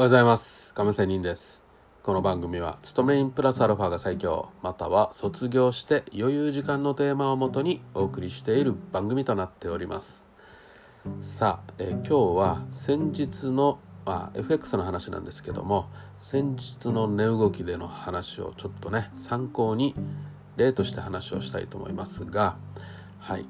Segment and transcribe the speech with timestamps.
[0.00, 0.72] おはようございます。
[0.72, 1.62] 亀仙人です。
[2.02, 4.48] この番組は勤め人プラスアルファが最強。
[4.62, 10.26] または卒業して余裕時間のテーマをもとにお送りしている番組となっております。
[11.20, 19.94] さあ、え今日は先日のあ FX の話なんですけども先日の値動きでの話をちょっとね参考に
[20.56, 22.56] 例として話をしたいと思いますが
[23.18, 23.44] はい、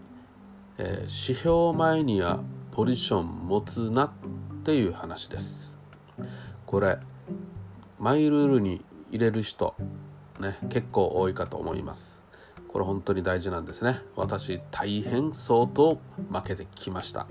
[0.79, 2.41] えー、指標前には
[2.73, 4.11] ポジション持つなっ
[4.65, 5.70] ていう話です。
[6.67, 6.99] これ
[7.99, 9.75] マイルールに入れる人
[10.41, 12.27] ね結構多いかと思います。
[12.69, 14.01] これ本当に大事なんですね。
[14.15, 15.99] 私大変相当
[16.33, 17.27] 負けてきました。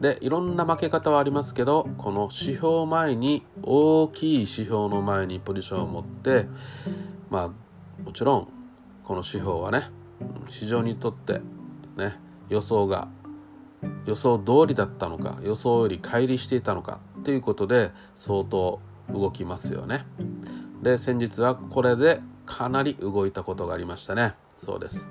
[0.00, 6.46] でいろんな負け方はありますけどこの指標前に大きい指標の前にポジションを持って
[7.28, 7.48] まあ
[8.02, 8.48] もちろん
[9.04, 9.90] この指標はね
[10.48, 11.42] 市場にとって
[11.96, 13.08] ね予想が
[14.06, 18.80] 予想通りだったのか予想より乖離していたのかということで相当
[19.12, 20.04] 動きますよね。
[20.82, 24.34] で先日はこれでかなり動いたことがありましたね。
[24.54, 25.08] そうです。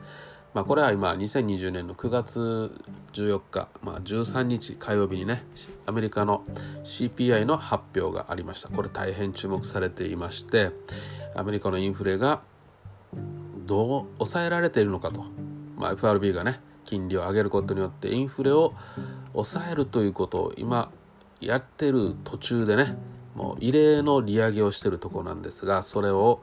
[0.53, 2.71] まあ、これは今2020年の9月
[3.13, 5.43] 14日、まあ、13日火曜日にね
[5.85, 6.43] アメリカの
[6.83, 10.71] CPI の発表がありましたこれ大変注目されていまして
[11.35, 12.41] アメリカのインフレが
[13.67, 15.23] どう抑えられているのかと、
[15.77, 18.73] まあ、FRB がね金利を上げることによってインフレを
[19.33, 20.91] 抑えるということを今
[21.41, 22.95] やってる途中でね
[23.35, 26.41] もう異例の利上げをしてるとこなんですがそれを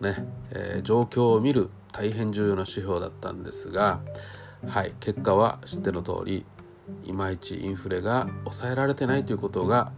[0.00, 4.00] ね、えー、状況を見る大変重要な指標だったんですが
[4.66, 6.44] はい結果は知っての通り
[7.04, 9.92] いまいちインフレが抑えられてないということが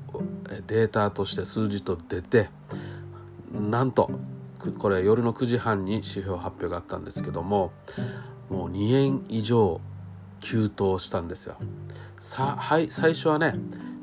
[0.67, 2.49] データとして数字と出て
[3.53, 4.11] なんと
[4.79, 7.73] これ夜の9時半に指標発表があったんですけども
[8.51, 9.81] もう2円以上
[10.41, 11.57] 急騰したんですよ。
[12.19, 13.55] さはい最初はね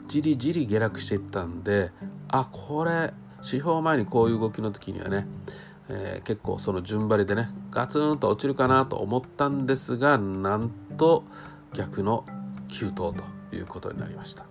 [0.08, 1.92] じりじり下落していったんで
[2.28, 5.28] あこれ指標前にこういう動きの時にはね、
[5.90, 11.24] えー、結構その順張りでねガツンと落ちるかなと思ったんですがなんと
[11.74, 12.25] 逆の
[12.68, 14.46] 急騰ということになりました。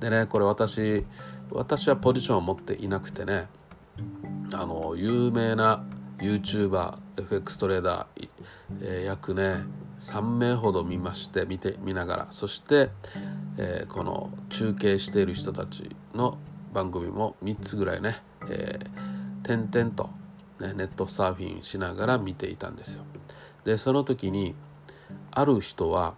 [0.00, 1.04] でねこれ私
[1.50, 3.48] 私はポジションを持っていなくてね
[4.54, 5.84] あの有名な
[6.18, 8.28] YouTuberFX トレーダー、
[8.80, 9.64] えー、約ね
[10.02, 12.26] 3名ほど見まして見て見ながら。
[12.30, 12.90] そして、
[13.58, 16.38] えー、この中継している人たちの
[16.72, 18.16] 番組も3つぐらいね、
[18.48, 20.10] えー、点々と、
[20.60, 23.04] ね、ネットサーフィンしながら見ていたんですよ。
[23.64, 24.54] でその時に
[25.30, 26.14] ある人は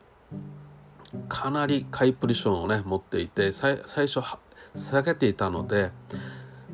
[1.29, 4.21] かなり買いポジションをね持っていて最初
[4.75, 5.91] 下げていたので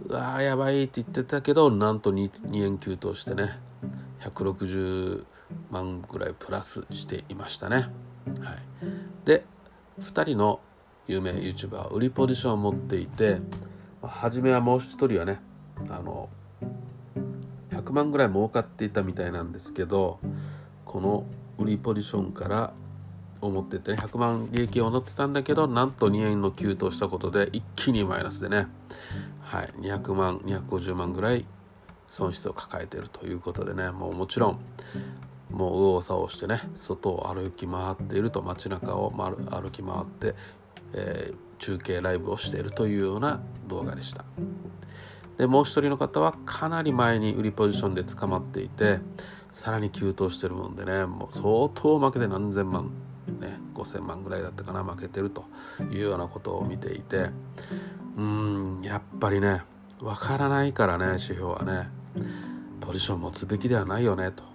[0.07, 3.59] うわーやばいって言ってたけどなんと 2, 2円急騰してね
[4.21, 5.25] 160
[5.71, 7.77] 万ぐらいプラスしていましたね。
[7.77, 7.89] はい、
[9.25, 9.45] で
[10.01, 10.61] 2人の
[11.07, 13.41] 有名 YouTuber 売りポジションを持っていて
[14.03, 15.41] 初めはもう1人はね
[15.89, 16.29] あの
[17.71, 20.19] 100万ぐらい儲かっていたみたいなんですけど
[20.85, 21.27] この
[21.59, 22.73] 売りポジションから
[23.41, 28.67] 思っててね100万利益を乗ってたんだけどなんと2円の急騰したことで一気にマイナスでね
[29.51, 31.45] はい、200万250万ぐらい
[32.07, 34.61] 損失を抱えているということでねもうもちろん
[35.51, 40.35] もう右往左往してね外を歩き回っていると街中を歩き回って、
[40.95, 44.25] えー、中継ライブをしているというような動画でした。
[45.39, 48.99] でもう一人の方はかなり前に売りポジションで捕まっていて
[49.53, 52.91] さらに急騰してるもんでねもう相当負けて何千万
[53.41, 55.47] ね5,000万ぐらいだったかな負けてると
[55.91, 57.31] いうようなことを見ていて
[58.19, 59.63] うんやっぱりね
[60.03, 61.89] わからないからね指標はね
[62.83, 64.50] ポジション持つべきではないよねと。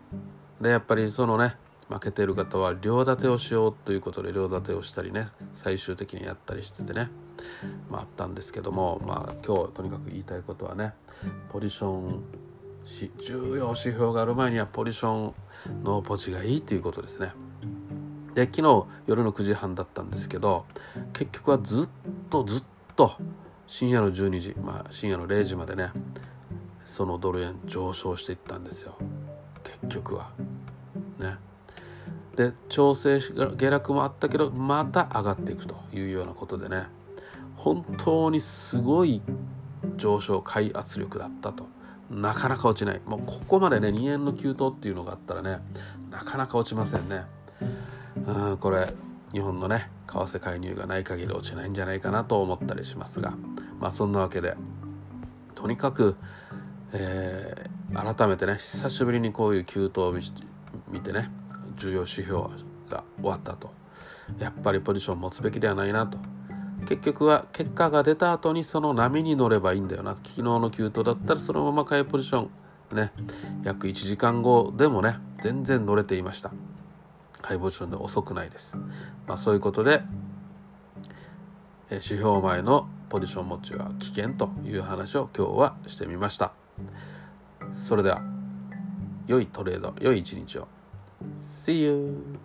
[0.61, 1.55] でやっぱりそのね
[1.89, 7.09] 負けてる方は両立てをしようということで両立てをしたりね最終的にやったりしててね
[7.89, 10.93] まああったんですけどもまあ今日とにかく言いたいことはね
[11.49, 12.23] ポジション
[13.19, 15.33] 重要指標がある前にはポジショ
[15.71, 17.31] ンのポジがいいということですね。
[18.35, 20.66] で昨日夜の9時半だったんですけど
[21.13, 21.90] 結局はずっ
[22.29, 22.63] とずっ
[22.96, 23.13] と
[23.66, 25.90] 深夜の12時、まあ、深夜の0時までね
[26.84, 28.97] そのドル円上昇していったんですよ
[29.87, 30.29] 局は。
[31.20, 31.37] ね。
[32.35, 36.87] で調整下落もあったけどまた上がっていくというようなことでね。
[37.55, 39.22] 本当にすごい
[39.97, 41.67] 上昇買い圧力だったと。
[42.09, 43.02] なかなか落ちない。
[43.05, 45.59] もうここまでね2円の急騰っていうのがあったらね
[46.11, 47.26] なかなか落ちませんね。
[48.28, 48.93] うんこれ
[49.34, 53.34] 日本のね為替介入がない限り落ちないんじゃないかなと思ったりしますが。
[53.79, 54.55] まあそんなわけで
[55.55, 56.16] とにかく、
[56.93, 60.14] えー、改めてね久しぶりにこういう急騰を
[60.92, 61.32] 見てね
[61.78, 62.42] 重要指標
[62.90, 63.72] が終わったと。
[64.40, 66.18] やっぱりポジションを持つべきではないなと。
[66.88, 70.16] 結局は結果が出た後にその波に乗ればいいんだよな。
[70.16, 72.50] 昨日の急騰だったらそのまま買いポジショ
[72.94, 73.12] ンね
[73.64, 76.52] 約1時間後でもね全然乗れていました。
[77.42, 78.76] 買いポジションで遅くないです、
[79.28, 80.02] まあ、そういうことで
[81.92, 86.53] 指標前のポジション持ちは危険という話を今日はしてみました。
[87.72, 88.22] それでは
[89.28, 90.67] 良いトレード良い一日を。
[91.40, 92.38] See you!